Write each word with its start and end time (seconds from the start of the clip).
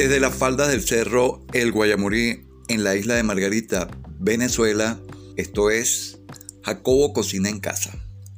Desde 0.00 0.18
las 0.18 0.34
faldas 0.34 0.70
del 0.70 0.80
cerro 0.80 1.44
El 1.52 1.72
Guayamurí, 1.72 2.46
en 2.68 2.84
la 2.84 2.96
isla 2.96 3.16
de 3.16 3.22
Margarita, 3.22 3.86
Venezuela, 4.18 4.98
esto 5.36 5.68
es 5.68 6.18
Jacobo 6.62 7.12
Cocina 7.12 7.50
en 7.50 7.60
Casa. 7.60 7.92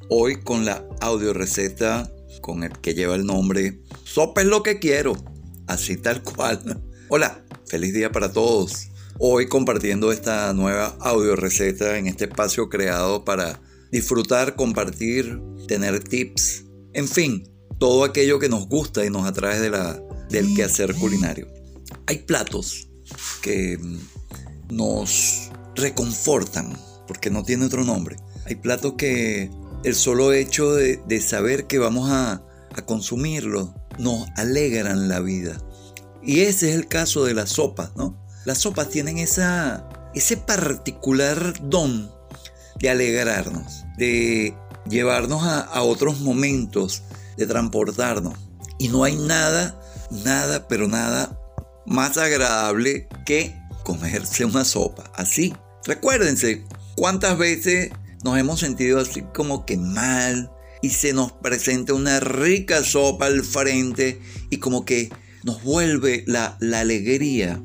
Hoy 0.09 0.41
con 0.43 0.65
la 0.65 0.85
audio 1.01 1.33
receta 1.33 2.13
con 2.41 2.65
el 2.65 2.73
que 2.81 2.95
lleva 2.95 3.15
el 3.15 3.25
nombre 3.25 3.81
Sopa 4.03 4.41
es 4.41 4.49
lo 4.49 4.65
que 4.65 4.81
quiero, 4.81 5.13
así 5.69 5.97
tal 5.97 6.25
cual. 6.25 6.83
Hola, 7.09 7.45
feliz 7.69 7.95
día 7.95 8.11
para 8.11 8.33
todos. 8.33 8.89
Hoy 9.21 9.47
compartiendo 9.47 10.11
esta 10.11 10.53
nueva 10.55 10.97
audio 10.99 11.37
receta 11.37 11.97
en 11.97 12.09
este 12.09 12.25
espacio 12.25 12.69
creado 12.71 13.25
para 13.25 13.61
disfrutar, 13.93 14.57
compartir, 14.57 15.41
tener 15.69 16.01
tips, 16.03 16.65
en 16.93 17.07
fin, 17.07 17.49
todo 17.79 18.03
aquello 18.03 18.41
que 18.41 18.49
nos 18.49 18.67
gusta 18.67 19.07
y 19.07 19.11
nos 19.11 19.29
atrae 19.29 19.61
de 19.61 19.71
la, 19.71 20.03
del 20.33 20.55
quehacer 20.55 20.95
culinario. 20.95 21.47
Hay 22.07 22.19
platos 22.19 22.89
que 23.41 23.79
nos 24.71 25.51
reconfortan, 25.77 26.77
porque 27.07 27.31
no 27.31 27.45
tiene 27.45 27.67
otro 27.67 27.85
nombre. 27.85 28.17
Hay 28.47 28.57
platos 28.57 28.95
que 28.95 29.51
el 29.85 29.95
solo 29.95 30.33
hecho 30.33 30.73
de, 30.75 31.21
saber 31.21 31.67
que 31.67 31.79
vamos 31.79 32.11
a, 32.11 32.43
a 32.75 32.87
consumirlos 32.87 33.71
nos 33.99 34.29
alegran 34.37 35.09
la 35.09 35.21
vida. 35.21 35.63
Y 36.23 36.41
ese 36.41 36.71
es 36.71 36.75
el 36.75 36.89
caso 36.89 37.25
de 37.25 37.35
las 37.35 37.51
sopas, 37.51 37.95
¿no? 37.97 38.21
Las 38.45 38.59
sopas 38.59 38.89
tienen 38.89 39.19
esa, 39.19 39.89
ese 40.15 40.37
particular 40.37 41.55
don 41.63 42.11
de 42.81 42.91
alegrarnos, 42.91 43.85
de 43.97 44.55
llevarnos 44.89 45.43
a, 45.45 45.83
otros 45.83 46.21
momentos, 46.21 47.03
de 47.37 47.47
transportarnos. 47.47 48.35
Y 48.83 48.89
no 48.89 49.05
hay 49.05 49.15
nada, 49.15 49.81
nada, 50.11 50.67
pero 50.67 50.89
nada 50.89 51.39
más 51.87 52.19
agradable 52.19 53.07
que 53.25 53.55
comerse 53.85 54.45
una 54.45 54.65
sopa. 54.65 55.13
Así. 55.15 55.55
Recuérdense 55.85 56.65
cuántas 56.97 57.39
veces 57.39 57.93
nos 58.25 58.37
hemos 58.41 58.59
sentido 58.59 58.99
así 58.99 59.23
como 59.33 59.67
que 59.67 59.77
mal 59.77 60.51
y 60.83 60.91
se 60.91 61.13
nos 61.13 61.31
presenta 61.31 61.95
una 61.95 62.19
rica 62.19 62.83
sopa 62.83 63.27
al 63.27 63.45
frente 63.45 64.21
y 64.51 64.57
como 64.57 64.85
que 64.85 65.11
nos 65.45 65.63
vuelve 65.63 66.25
la, 66.27 66.57
la 66.59 66.81
alegría, 66.81 67.63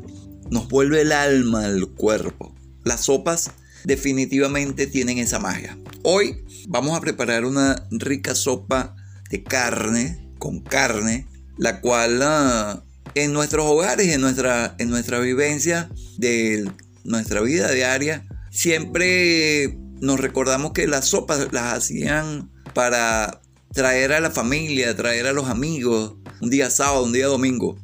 nos 0.51 0.67
vuelve 0.67 1.01
el 1.01 1.11
alma 1.13 1.65
al 1.65 1.87
cuerpo. 1.87 2.53
Las 2.83 3.05
sopas 3.05 3.49
definitivamente 3.85 4.85
tienen 4.85 5.17
esa 5.17 5.39
magia. 5.39 5.79
Hoy 6.03 6.43
vamos 6.67 6.95
a 6.95 7.01
preparar 7.01 7.43
una 7.43 7.87
rica 7.89 8.35
sopa 8.35 8.95
de 9.31 9.41
carne, 9.41 10.26
con 10.47 10.61
carne, 10.61 11.27
la 11.57 11.81
cual 11.81 12.21
ah, 12.23 12.81
en 13.15 13.33
nuestros 13.33 13.65
hogares, 13.65 14.07
en 14.07 14.21
nuestra, 14.21 14.75
en 14.77 14.89
nuestra 14.89 15.19
vivencia 15.19 15.89
de 16.17 16.71
nuestra 17.03 17.41
vida 17.41 17.69
diaria, 17.69 18.25
siempre 18.49 19.77
nos 19.99 20.21
recordamos 20.21 20.71
que 20.71 20.87
las 20.87 21.03
sopas 21.09 21.49
las 21.51 21.73
hacían 21.73 22.49
para 22.73 23.41
traer 23.73 24.13
a 24.13 24.21
la 24.21 24.31
familia, 24.31 24.95
traer 24.95 25.27
a 25.27 25.33
los 25.33 25.49
amigos, 25.49 26.15
un 26.39 26.49
día 26.49 26.69
sábado, 26.69 27.03
un 27.03 27.11
día 27.11 27.27
domingo. 27.27 27.77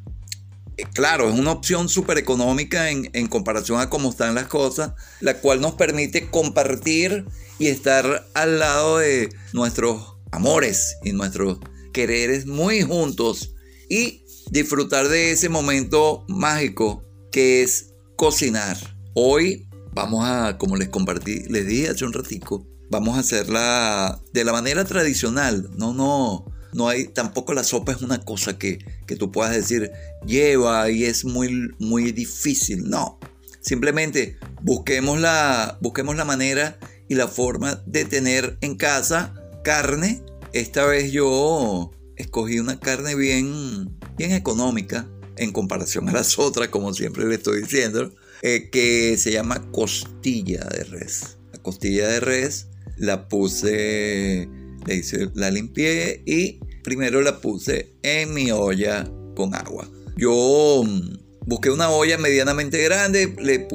Eh, 0.77 0.85
claro, 0.93 1.27
es 1.27 1.37
una 1.37 1.51
opción 1.51 1.89
súper 1.89 2.17
económica 2.17 2.91
en, 2.91 3.09
en, 3.11 3.27
comparación 3.27 3.81
a 3.81 3.89
cómo 3.89 4.09
están 4.09 4.35
las 4.35 4.47
cosas, 4.47 4.93
la 5.19 5.33
cual 5.33 5.59
nos 5.59 5.73
permite 5.73 6.29
compartir 6.29 7.25
y 7.59 7.67
estar 7.67 8.25
al 8.33 8.59
lado 8.59 8.99
de 8.99 9.35
nuestros 9.51 10.15
amores 10.31 10.95
y 11.03 11.11
nuestros 11.11 11.59
quereres 11.93 12.45
muy 12.45 12.81
juntos 12.81 13.53
y 13.87 14.25
disfrutar 14.51 15.07
de 15.07 15.31
ese 15.31 15.47
momento 15.47 16.25
mágico 16.27 17.05
que 17.31 17.63
es 17.63 17.93
cocinar. 18.17 18.77
Hoy 19.13 19.67
vamos 19.93 20.25
a, 20.27 20.57
como 20.57 20.75
les 20.75 20.89
compartí, 20.89 21.43
les 21.49 21.65
dije 21.65 21.89
hace 21.89 22.03
un 22.03 22.13
ratico, 22.13 22.67
vamos 22.89 23.15
a 23.15 23.21
hacerla 23.21 24.21
de 24.33 24.43
la 24.43 24.51
manera 24.51 24.83
tradicional, 24.83 25.69
no, 25.77 25.93
no, 25.93 26.45
no 26.73 26.89
hay, 26.89 27.07
tampoco 27.07 27.53
la 27.53 27.63
sopa 27.63 27.91
es 27.91 28.01
una 28.01 28.19
cosa 28.19 28.57
que, 28.57 28.79
que 29.05 29.15
tú 29.15 29.31
puedas 29.31 29.55
decir 29.55 29.91
lleva 30.25 30.89
y 30.89 31.05
es 31.05 31.25
muy, 31.25 31.71
muy 31.79 32.11
difícil. 32.11 32.89
No, 32.89 33.19
simplemente 33.61 34.37
busquemos 34.61 35.19
la, 35.19 35.77
busquemos 35.81 36.15
la 36.15 36.25
manera 36.25 36.77
y 37.07 37.15
la 37.15 37.27
forma 37.27 37.81
de 37.85 38.05
tener 38.05 38.57
en 38.61 38.75
casa 38.75 39.33
carne. 39.63 40.22
Esta 40.53 40.85
vez 40.85 41.11
yo 41.11 41.91
escogí 42.15 42.59
una 42.59 42.79
carne 42.79 43.15
bien, 43.15 43.97
bien 44.17 44.31
económica 44.33 45.09
en 45.37 45.51
comparación 45.51 46.07
a 46.09 46.13
las 46.13 46.37
otras, 46.39 46.67
como 46.69 46.93
siempre 46.93 47.25
le 47.25 47.35
estoy 47.35 47.63
diciendo, 47.63 48.13
eh, 48.43 48.69
que 48.71 49.17
se 49.17 49.31
llama 49.31 49.71
costilla 49.71 50.63
de 50.65 50.83
res. 50.83 51.37
La 51.51 51.59
costilla 51.59 52.07
de 52.07 52.19
res 52.19 52.67
la 52.97 53.27
puse 53.27 54.47
le 54.85 54.95
hice, 54.95 55.29
la 55.33 55.49
limpié 55.49 56.21
y 56.25 56.59
primero 56.83 57.21
la 57.21 57.39
puse 57.39 57.95
en 58.03 58.33
mi 58.33 58.51
olla 58.51 59.09
con 59.35 59.55
agua. 59.55 59.89
Yo 60.17 60.83
mm, 60.85 61.47
busqué 61.47 61.71
una 61.71 61.89
olla 61.89 62.19
medianamente 62.19 62.83
grande, 62.83 63.33
le, 63.41 63.67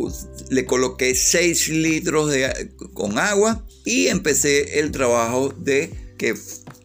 le 0.51 0.65
coloqué 0.65 1.15
6 1.15 1.71
litros 1.71 2.31
de, 2.31 2.71
con 2.95 3.19
agua 3.19 3.67
y 3.85 4.07
empecé 4.07 4.79
el 4.79 4.93
trabajo 4.93 5.49
de 5.49 5.93
que, 6.19 6.35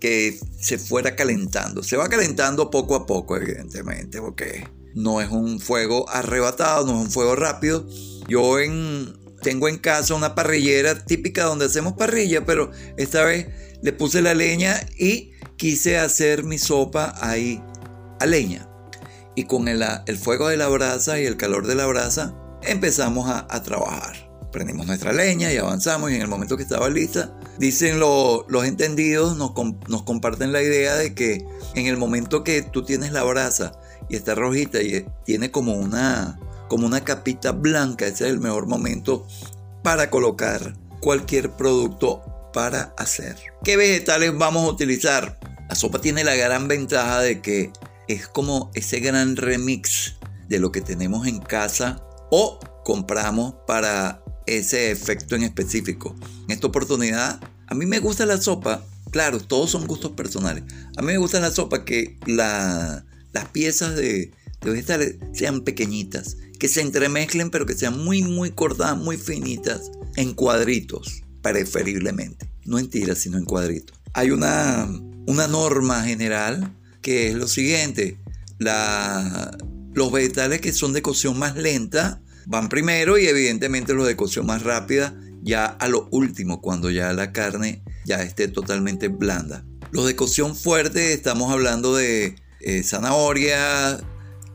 que 0.03 0.37
se 0.59 0.77
fuera 0.77 1.15
calentando. 1.15 1.81
Se 1.81 1.95
va 1.95 2.09
calentando 2.09 2.69
poco 2.69 2.93
a 2.93 3.05
poco, 3.05 3.37
evidentemente, 3.37 4.19
porque 4.19 4.67
no 4.93 5.21
es 5.21 5.29
un 5.29 5.61
fuego 5.61 6.09
arrebatado, 6.09 6.85
no 6.85 6.99
es 6.99 7.05
un 7.05 7.09
fuego 7.09 7.37
rápido. 7.37 7.87
Yo 8.27 8.59
en, 8.59 9.17
tengo 9.41 9.69
en 9.69 9.77
casa 9.77 10.13
una 10.13 10.35
parrillera 10.35 11.05
típica 11.05 11.45
donde 11.45 11.67
hacemos 11.67 11.93
parrilla, 11.93 12.45
pero 12.45 12.69
esta 12.97 13.23
vez 13.23 13.47
le 13.81 13.93
puse 13.93 14.21
la 14.21 14.33
leña 14.33 14.77
y 14.99 15.31
quise 15.55 15.97
hacer 15.97 16.43
mi 16.43 16.57
sopa 16.57 17.15
ahí 17.21 17.63
a 18.19 18.25
leña. 18.25 18.67
Y 19.37 19.45
con 19.45 19.69
el, 19.69 19.85
fuego 20.17 20.49
de 20.49 20.57
la 20.57 20.67
brasa 20.67 21.17
y 21.17 21.25
el 21.25 21.37
calor 21.37 21.65
de 21.65 21.75
la 21.75 21.85
brasa 21.85 22.35
empezamos 22.61 23.29
a, 23.29 23.63
trabajar. 23.63 24.22
Prendimos 24.53 24.85
nuestra 24.85 25.11
leña 25.11 25.51
y 25.51 25.57
avanzamos 25.57 26.11
y 26.11 26.15
en 26.15 26.21
el 26.21 26.27
momento 26.27 26.55
que 26.55 26.63
estaba 26.63 26.87
lista, 26.87 27.33
dicen 27.57 27.99
los 27.99 28.65
entendidos, 28.65 29.35
nos, 29.35 29.51
nos 29.89 30.03
comparten 30.03 30.53
la 30.53 30.61
idea 30.61 30.93
de 30.93 31.15
que 31.15 31.43
en 31.73 31.87
el 31.87 31.97
momento 31.97 32.43
que 32.43 32.61
tú 32.61 32.83
tienes 32.83 33.11
la 33.11 33.23
brasa 33.23 33.71
y 34.09 34.15
está 34.15 34.35
rojita 34.35 34.79
y 34.79 35.07
tiene 35.25 35.49
como 35.49 35.73
una, 35.73 36.39
como 36.69 36.85
una 36.85 37.03
capita 37.03 37.51
blanca, 37.51 38.05
ese 38.05 38.25
es 38.25 38.29
el 38.29 38.39
mejor 38.39 38.67
momento 38.67 39.25
para 39.81 40.11
colocar 40.11 40.75
cualquier 40.99 41.49
producto 41.49 42.21
para 42.53 42.93
hacer. 42.95 43.35
¿Qué 43.63 43.75
vegetales 43.75 44.37
vamos 44.37 44.65
a 44.65 44.71
utilizar? 44.71 45.39
La 45.67 45.73
sopa 45.73 45.99
tiene 45.99 46.23
la 46.23 46.35
gran 46.35 46.67
ventaja 46.67 47.21
de 47.21 47.41
que 47.41 47.73
es 48.07 48.27
como 48.27 48.69
ese 48.75 48.99
gran 48.99 49.35
remix 49.35 50.17
de 50.47 50.59
lo 50.59 50.71
que 50.71 50.81
tenemos 50.81 51.25
en 51.25 51.39
casa 51.39 52.03
o 52.29 52.59
compramos 52.83 53.55
para 53.65 54.23
ese 54.45 54.91
efecto 54.91 55.35
en 55.35 55.43
específico. 55.43 56.15
En 56.45 56.51
esta 56.51 56.67
oportunidad, 56.67 57.39
a 57.67 57.75
mí 57.75 57.85
me 57.85 57.99
gusta 57.99 58.25
la 58.25 58.41
sopa. 58.41 58.85
Claro, 59.11 59.39
todos 59.39 59.71
son 59.71 59.85
gustos 59.85 60.11
personales. 60.11 60.63
A 60.97 61.01
mí 61.01 61.07
me 61.07 61.17
gusta 61.17 61.39
la 61.39 61.51
sopa 61.51 61.85
que 61.85 62.17
las 62.25 63.03
piezas 63.51 63.95
de, 63.95 64.31
de 64.61 64.71
vegetales 64.71 65.15
sean 65.33 65.61
pequeñitas, 65.61 66.37
que 66.59 66.67
se 66.67 66.81
entremezclen, 66.81 67.49
pero 67.51 67.65
que 67.65 67.75
sean 67.75 68.03
muy, 68.03 68.23
muy 68.23 68.51
cortadas, 68.51 68.97
muy 68.97 69.17
finitas, 69.17 69.91
en 70.15 70.33
cuadritos 70.33 71.23
preferiblemente. 71.41 72.49
No 72.65 72.79
en 72.79 72.89
tiras, 72.89 73.19
sino 73.19 73.37
en 73.37 73.45
cuadritos. 73.45 73.99
Hay 74.13 74.31
una, 74.31 74.87
una 75.27 75.47
norma 75.47 76.03
general 76.03 76.75
que 77.01 77.27
es 77.27 77.35
lo 77.35 77.47
siguiente. 77.47 78.17
La, 78.57 79.55
los 79.93 80.11
vegetales 80.11 80.61
que 80.61 80.71
son 80.71 80.93
de 80.93 81.01
cocción 81.01 81.37
más 81.37 81.55
lenta 81.55 82.21
van 82.45 82.69
primero 82.69 83.17
y 83.17 83.27
evidentemente 83.27 83.93
los 83.93 84.07
de 84.07 84.15
cocción 84.15 84.45
más 84.45 84.63
rápida 84.63 85.15
ya 85.41 85.65
a 85.65 85.87
lo 85.87 86.07
último, 86.11 86.61
cuando 86.61 86.89
ya 86.89 87.11
la 87.13 87.31
carne 87.33 87.83
ya 88.05 88.21
esté 88.21 88.47
totalmente 88.47 89.09
blanda. 89.09 89.65
Los 89.91 90.07
de 90.07 90.15
cocción 90.15 90.55
fuerte 90.55 91.13
estamos 91.13 91.51
hablando 91.51 91.95
de 91.95 92.35
eh, 92.61 92.83
zanahoria, 92.83 93.99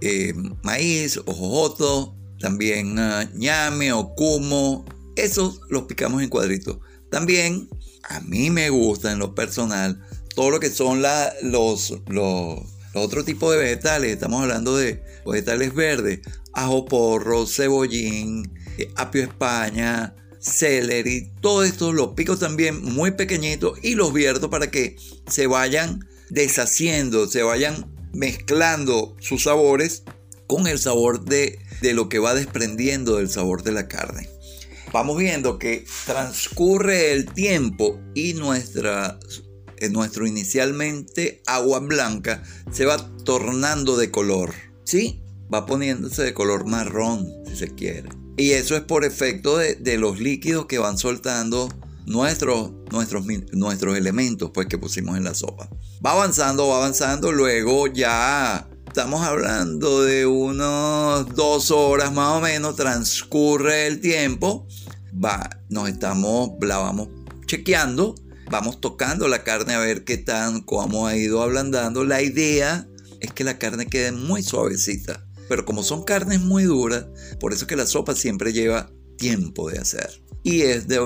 eh, 0.00 0.34
maíz, 0.62 1.18
ojojoto, 1.26 2.16
también 2.40 2.98
uh, 2.98 3.24
ñame 3.34 3.92
o 3.92 4.14
cumo, 4.14 4.84
esos 5.16 5.60
los 5.68 5.82
picamos 5.82 6.22
en 6.22 6.28
cuadritos. 6.28 6.78
También 7.10 7.68
a 8.08 8.20
mí 8.20 8.50
me 8.50 8.70
gusta 8.70 9.12
en 9.12 9.18
lo 9.18 9.34
personal 9.34 10.00
todo 10.34 10.50
lo 10.50 10.60
que 10.60 10.70
son 10.70 11.02
los, 11.42 11.94
los, 12.06 12.60
otros 12.94 13.24
tipos 13.24 13.52
de 13.52 13.58
vegetales. 13.58 14.12
Estamos 14.12 14.42
hablando 14.42 14.76
de 14.76 15.02
vegetales 15.26 15.74
verdes, 15.74 16.20
ajo 16.58 16.84
porro, 16.86 17.46
cebollín, 17.46 18.52
eh, 18.78 18.90
apio 18.96 19.22
españa, 19.22 20.14
celery. 20.40 21.30
Todo 21.40 21.62
esto 21.62 21.92
los 21.92 22.14
pico 22.14 22.36
también 22.36 22.82
muy 22.82 23.12
pequeñitos 23.12 23.78
y 23.82 23.94
los 23.94 24.12
vierto 24.12 24.50
para 24.50 24.70
que 24.70 24.96
se 25.28 25.46
vayan 25.46 26.06
deshaciendo, 26.30 27.28
se 27.28 27.42
vayan 27.42 27.94
mezclando 28.12 29.16
sus 29.20 29.44
sabores 29.44 30.02
con 30.46 30.66
el 30.66 30.78
sabor 30.78 31.24
de, 31.24 31.58
de 31.80 31.94
lo 31.94 32.08
que 32.08 32.18
va 32.18 32.34
desprendiendo 32.34 33.16
del 33.16 33.30
sabor 33.30 33.62
de 33.62 33.72
la 33.72 33.86
carne. 33.86 34.28
Vamos 34.92 35.18
viendo 35.18 35.58
que 35.58 35.84
transcurre 36.06 37.12
el 37.12 37.26
tiempo 37.26 38.00
y 38.14 38.34
nuestra, 38.34 39.18
eh, 39.76 39.90
nuestro 39.90 40.26
inicialmente 40.26 41.42
agua 41.46 41.78
blanca 41.80 42.42
se 42.72 42.86
va 42.86 42.96
tornando 43.24 43.96
de 43.96 44.10
color. 44.10 44.54
¿Sí? 44.84 45.20
Va 45.52 45.66
poniéndose 45.66 46.22
de 46.22 46.34
color 46.34 46.66
marrón, 46.66 47.32
si 47.46 47.56
se 47.56 47.74
quiere. 47.74 48.08
Y 48.36 48.50
eso 48.50 48.76
es 48.76 48.82
por 48.82 49.04
efecto 49.04 49.58
de, 49.58 49.74
de 49.74 49.98
los 49.98 50.20
líquidos 50.20 50.66
que 50.66 50.78
van 50.78 50.98
soltando 50.98 51.68
nuestros, 52.08 52.72
nuestros, 52.90 53.24
nuestros 53.52 53.96
elementos 53.96 54.50
pues, 54.52 54.66
que 54.66 54.78
pusimos 54.78 55.16
en 55.16 55.24
la 55.24 55.34
sopa. 55.34 55.68
Va 56.04 56.12
avanzando, 56.12 56.68
va 56.68 56.78
avanzando, 56.78 57.32
luego 57.32 57.86
ya 57.86 58.68
estamos 58.86 59.22
hablando 59.22 60.02
de 60.02 60.26
unos 60.26 61.34
dos 61.34 61.70
horas 61.70 62.12
más 62.12 62.36
o 62.36 62.40
menos, 62.40 62.76
transcurre 62.76 63.86
el 63.86 64.00
tiempo, 64.00 64.66
va, 65.12 65.60
nos 65.68 65.88
estamos, 65.88 66.52
la 66.60 66.78
vamos 66.78 67.08
chequeando, 67.46 68.14
vamos 68.50 68.80
tocando 68.80 69.28
la 69.28 69.44
carne 69.44 69.74
a 69.74 69.78
ver 69.78 70.04
qué 70.04 70.16
tan, 70.16 70.62
cómo 70.62 71.06
ha 71.06 71.16
ido 71.16 71.42
ablandando. 71.42 72.04
La 72.04 72.22
idea 72.22 72.88
es 73.20 73.32
que 73.32 73.44
la 73.44 73.58
carne 73.58 73.86
quede 73.86 74.12
muy 74.12 74.42
suavecita, 74.42 75.24
pero 75.48 75.64
como 75.64 75.82
son 75.82 76.04
carnes 76.04 76.40
muy 76.40 76.64
duras, 76.64 77.06
por 77.40 77.52
eso 77.52 77.66
que 77.66 77.76
la 77.76 77.86
sopa 77.86 78.14
siempre 78.14 78.52
lleva 78.52 78.90
tiempo 79.16 79.70
de 79.70 79.78
hacer 79.78 80.22
y 80.42 80.62
es 80.62 80.88
de, 80.88 81.00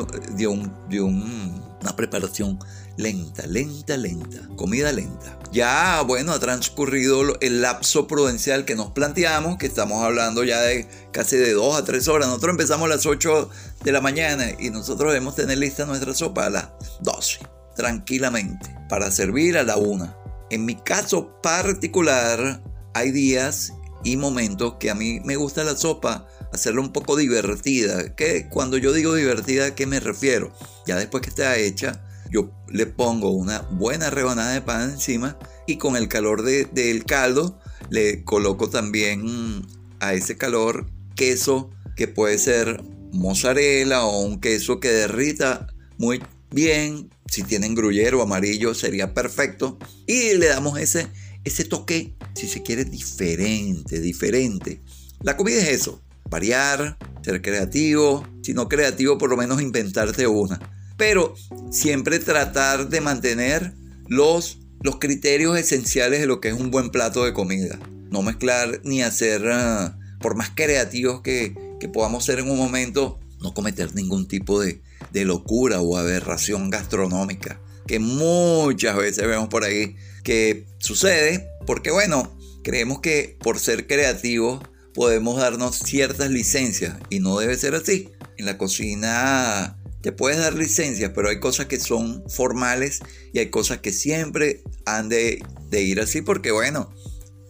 una 0.47 1.97
preparación 1.97 2.59
lenta, 2.97 3.47
lenta, 3.47 3.97
lenta, 3.97 4.49
comida 4.57 4.93
lenta. 4.93 5.39
Ya, 5.51 6.03
bueno, 6.03 6.33
ha 6.33 6.39
transcurrido 6.39 7.39
el 7.41 7.61
lapso 7.63 8.07
prudencial 8.07 8.65
que 8.65 8.77
nos 8.77 8.93
planteamos, 8.93 9.59
que 9.59 9.67
estamos 9.67 10.03
hablando 10.03 10.45
ya 10.45 10.61
de 10.61 10.87
casi 11.13 11.37
de 11.37 11.53
2 11.53 11.77
a 11.77 11.85
3 11.85 12.09
horas. 12.09 12.29
Nosotros 12.29 12.53
empezamos 12.53 12.87
a 12.87 12.95
las 12.95 13.07
8 13.07 13.51
de 13.85 13.93
la 13.93 14.01
mañana 14.01 14.47
y 14.59 14.71
nosotros 14.71 15.13
debemos 15.13 15.35
tener 15.35 15.59
lista 15.59 15.87
nuestra 15.87 16.15
sopa 16.15 16.47
a 16.47 16.51
las 16.51 16.69
12, 17.01 17.41
tranquilamente, 17.75 18.75
para 18.89 19.11
servir 19.11 19.59
a 19.59 19.63
la 19.63 19.77
1. 19.77 20.23
En 20.51 20.65
mi 20.65 20.77
caso 20.77 21.41
particular, 21.43 22.63
hay 22.95 23.11
días 23.11 23.73
y 24.05 24.17
momentos 24.17 24.75
que 24.81 24.91
a 24.91 24.95
mí 24.95 25.21
me 25.25 25.37
gusta 25.37 25.65
la 25.65 25.77
sopa 25.77 26.27
hacerla 26.53 26.81
un 26.81 26.93
poco 26.93 27.17
divertida. 27.17 28.15
Que 28.15 28.49
cuando 28.49 28.77
yo 28.77 28.93
digo 28.93 29.15
divertida, 29.15 29.67
¿a 29.67 29.75
qué 29.75 29.87
me 29.87 30.01
refiero? 30.01 30.53
Ya 30.87 30.97
después 30.97 31.23
que 31.23 31.31
está 31.31 31.57
hecha, 31.57 32.05
yo 32.31 32.51
le 32.69 32.87
pongo 32.87 33.31
una 33.31 33.61
buena 33.61 34.11
rebanada 34.11 34.53
de 34.53 34.63
pan 34.63 34.91
encima 34.91 35.39
y 35.67 35.77
con 35.77 35.97
el 35.97 36.09
calor 36.09 36.43
del 36.43 37.05
caldo 37.05 37.59
le 37.91 38.25
coloco 38.25 38.71
también 38.71 39.67
a 40.01 40.15
ese 40.15 40.37
calor 40.37 40.87
queso 41.15 41.71
que 41.95 42.09
puede 42.09 42.39
ser 42.39 42.83
mozzarella 43.13 44.05
o 44.05 44.21
un 44.21 44.41
queso 44.41 44.81
que 44.81 44.89
derrita 44.89 45.67
muy 45.99 46.23
bien. 46.51 47.11
Si 47.27 47.43
tienen 47.43 47.75
gruyero 47.75 48.23
amarillo 48.23 48.75
sería 48.75 49.15
perfecto. 49.15 49.79
Y 50.07 50.35
le 50.35 50.49
damos 50.49 50.79
ese, 50.79 51.09
ese 51.45 51.65
toque, 51.65 52.15
si 52.35 52.47
se 52.47 52.63
quiere, 52.63 52.85
diferente, 52.85 54.01
diferente. 54.01 54.81
La 55.23 55.37
comida 55.37 55.59
es 55.59 55.69
eso, 55.69 56.03
variar, 56.29 56.97
ser 57.23 57.43
creativo, 57.43 58.27
si 58.43 58.55
no 58.55 58.69
creativo 58.69 59.19
por 59.19 59.31
lo 59.31 59.37
menos 59.37 59.61
inventarte 59.61 60.27
una. 60.27 60.61
Pero 60.97 61.35
siempre 61.71 62.19
tratar 62.19 62.89
de 62.89 63.01
mantener 63.01 63.75
los, 64.09 64.59
los 64.83 64.99
criterios 64.99 65.59
esenciales 65.59 66.21
de 66.21 66.27
lo 66.27 66.41
que 66.41 66.49
es 66.49 66.55
un 66.55 66.71
buen 66.71 66.91
plato 66.91 67.25
de 67.25 67.33
comida. 67.33 67.79
No 68.11 68.23
mezclar 68.23 68.81
ni 68.85 69.03
hacer, 69.03 69.49
ah, 69.51 69.99
por 70.21 70.37
más 70.37 70.51
creativos 70.55 71.23
que, 71.23 71.55
que, 71.81 71.89
podamos 71.89 72.25
ser 72.25 72.39
en 72.39 72.51
un 72.51 72.59
momento, 72.59 73.19
no 73.41 73.55
cometer 73.55 73.95
ningún 73.95 74.29
tipo 74.29 74.61
de, 74.61 74.83
de 75.13 75.25
locura 75.25 75.81
o 75.81 75.97
aberración 75.97 76.71
gastronómica. 76.71 77.61
Que 77.87 77.99
muchas 77.99 78.97
veces 78.97 79.27
vemos 79.27 79.49
por 79.49 79.65
ahí 79.65 79.97
que 80.23 80.67
sucede 80.79 81.49
porque 81.67 81.91
bueno, 81.91 82.37
creemos 82.63 83.01
que 83.01 83.37
por 83.41 83.59
ser 83.59 83.87
creativos 83.87 84.63
podemos 84.95 85.39
darnos 85.39 85.79
ciertas 85.79 86.31
licencias 86.31 86.97
y 87.11 87.21
no 87.21 87.39
debe 87.39 87.57
ser 87.57 87.75
así. 87.75 88.11
En 88.37 88.47
la 88.47 88.59
cocina 88.59 89.79
te 90.03 90.13
puedes 90.13 90.39
dar 90.39 90.55
licencias, 90.55 91.13
pero 91.15 91.29
hay 91.29 91.39
cosas 91.41 91.67
que 91.67 91.79
son 91.79 92.25
formales 92.29 93.01
y 93.33 93.39
hay 93.39 93.51
cosas 93.51 93.79
que 93.79 93.93
siempre 93.93 94.63
han 94.85 95.09
de, 95.09 95.43
ir 95.71 96.01
así 96.01 96.23
porque 96.23 96.51
bueno, 96.51 96.93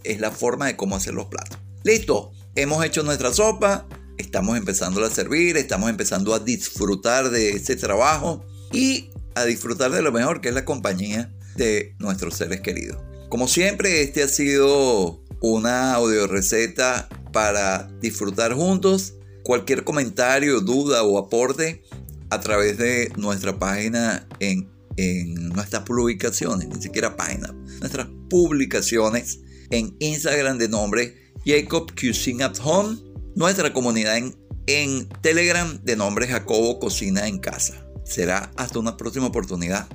es 0.05 0.21
la 0.21 0.31
forma 0.31 0.67
de 0.67 0.77
cómo 0.77 0.97
hacer 0.97 1.15
los 1.15 1.27
platos. 1.27 1.59
Listo, 1.83 2.33
hemos 2.55 2.85
hecho 2.85 3.03
nuestra 3.03 3.33
sopa, 3.33 3.89
estamos 4.19 4.57
empezando 4.57 5.05
a 5.05 5.11
servir, 5.11 5.57
estamos 5.57 5.89
empezando 5.89 6.35
a 6.35 6.39
disfrutar 6.39 7.31
de 7.31 7.51
este 7.51 7.75
trabajo 7.75 8.45
y 8.71 9.11
a 9.35 9.45
disfrutar 9.45 9.91
de 9.91 10.03
lo 10.03 10.13
mejor 10.13 10.41
que 10.41 10.49
es 10.49 10.55
la 10.55 10.65
compañía 10.65 11.33
de 11.57 11.95
nuestros 11.99 12.37
seres 12.37 12.61
queridos. 12.61 12.99
Como 13.29 13.49
siempre, 13.49 14.03
este 14.03 14.23
ha 14.23 14.29
sido 14.29 15.23
una 15.41 15.95
audio 15.95 16.27
receta 16.27 17.09
para 17.33 17.91
disfrutar 18.01 18.53
juntos. 18.55 19.15
Cualquier 19.43 19.85
comentario, 19.85 20.61
duda 20.61 21.03
o 21.03 21.19
aporte 21.19 21.83
a 22.31 22.41
través 22.41 22.79
de 22.79 23.13
nuestra 23.17 23.59
página 23.59 24.27
en, 24.39 24.71
en 24.97 25.49
nuestras 25.49 25.83
publicaciones, 25.83 26.69
ni 26.69 26.81
siquiera 26.81 27.17
página, 27.17 27.53
nuestras 27.81 28.09
publicaciones 28.31 29.41
en 29.71 29.97
Instagram 29.99 30.59
de 30.59 30.69
nombre 30.69 31.33
Jacob 31.45 31.93
Cuisine 31.99 32.45
at 32.45 32.59
Home, 32.63 32.99
nuestra 33.35 33.73
comunidad 33.73 34.17
en, 34.17 34.37
en 34.67 35.09
Telegram 35.21 35.81
de 35.83 35.97
nombre 35.97 36.29
Jacobo 36.29 36.79
Cocina 36.79 37.27
en 37.27 37.39
Casa. 37.39 37.85
Será 38.05 38.51
hasta 38.57 38.79
una 38.79 38.97
próxima 38.97 39.27
oportunidad. 39.27 39.87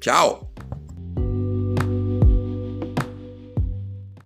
Chao. 0.00 0.47